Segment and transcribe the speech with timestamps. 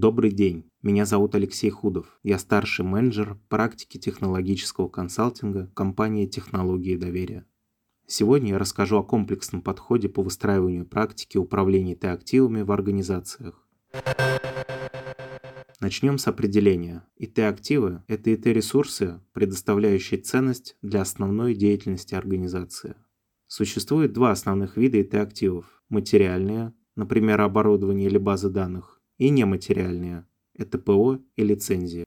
[0.00, 2.18] Добрый день, меня зовут Алексей Худов.
[2.22, 7.44] Я старший менеджер практики технологического консалтинга компании «Технологии доверия».
[8.06, 13.62] Сегодня я расскажу о комплексном подходе по выстраиванию практики управления ИТ-активами в организациях.
[15.80, 17.06] Начнем с определения.
[17.18, 22.94] ИТ-активы– это ИТ-ресурсы, предоставляющие ценность для основной деятельности организации.
[23.48, 30.24] Существует два основных вида ИТ-активов– материальные, например, оборудование или базы данных, и нематериальные–
[30.54, 32.04] это ПО и лицензии.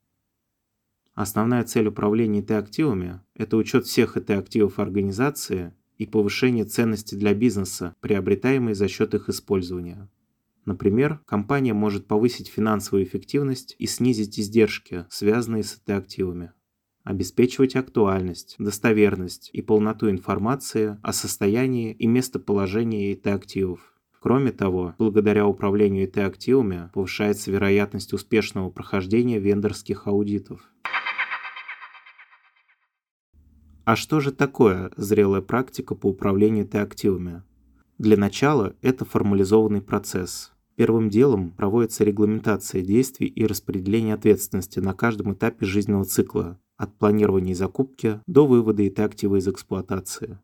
[1.13, 8.73] Основная цель управления ИТ-активами– это учет всех ИТ-активов организации и повышение ценности для бизнеса, приобретаемой
[8.73, 10.09] за счет их использования.
[10.65, 16.51] Например, компания может повысить финансовую эффективность и снизить издержки, связанные с ИТ-активами.
[17.03, 23.92] Обеспечивать актуальность, достоверность и полноту информации о состоянии и местоположении ИТ-активов.
[24.23, 30.61] Кроме того, благодаря управлению ИТ-активами повышается вероятность успешного прохождения вендорских аудитов.
[33.83, 37.43] А что же такое зрелая практика по управлению ИТ-активами?
[37.97, 45.33] Для начала это формализованный процесс, Первым делом проводится регламентация действий и распределение ответственности на каждом
[45.33, 50.39] этапе жизненного цикла, от планирования и закупки до вывода ИТ-актива из эксплуатации.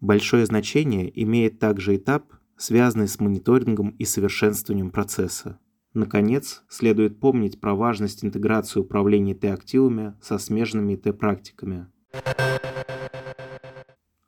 [0.00, 5.58] Большое значение имеет также этап, связанный с мониторингом и совершенствованием процесса.
[5.94, 11.86] Наконец, следует помнить про важность интеграции управления ИТ-активами со смежными ИТ-практиками.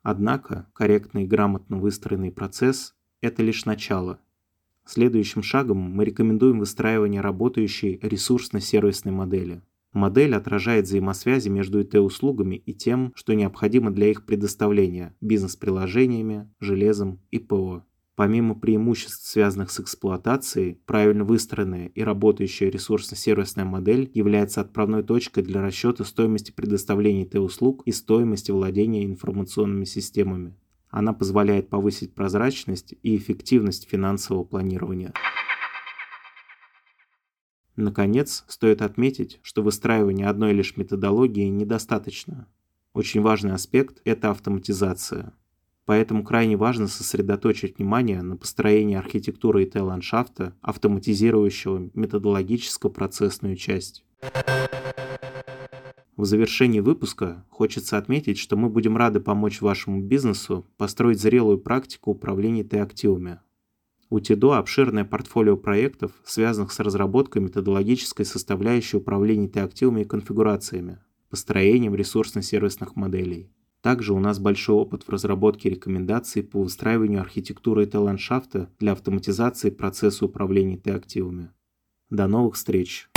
[0.01, 4.19] Однако, корректный и грамотно выстроенный процесс– это лишь начало–
[4.85, 9.61] Следующим шагом мы рекомендуем выстраивание работающей ресурсно-сервисной модели.
[9.93, 17.39] Модель отражает взаимосвязи между ИТ-услугами и тем, что необходимо для их предоставления– бизнес-приложениями, железом и
[17.39, 17.85] ПО.
[18.15, 25.61] Помимо преимуществ, связанных с эксплуатацией, правильно выстроенная и работающая ресурсно-сервисная модель является отправной точкой для
[25.61, 30.57] расчета стоимости предоставления ИТ-услуг и стоимости владения информационными системами.
[30.89, 35.13] Она позволяет повысить прозрачность и эффективность финансового планирования.
[37.77, 42.47] Наконец, стоит отметить, что выстраивание одной лишь методологии недостаточно.
[42.93, 45.33] Очень важный аспект– это автоматизация.
[45.85, 54.05] Поэтому крайне важно сосредоточить внимание на построении архитектуры ИТ-ландшафта, автоматизирующего методологическую процессную часть.
[56.15, 62.11] В завершении выпуска хочется отметить, что мы будем рады помочь вашему бизнесу построить зрелую практику
[62.11, 63.39] управления Т-активами.
[64.11, 70.99] У ТИДО обширное портфолио проектов, связанных с разработкой методологической составляющей управления Т-активами и конфигурациями,
[71.29, 73.49] построением ресурсно-сервисных моделей.
[73.81, 80.25] Также у нас большой опыт в разработке рекомендаций по выстраиванию архитектуры Т-ландшафта для автоматизации процесса
[80.25, 81.49] управления Т-активами.
[82.11, 83.09] До новых встреч!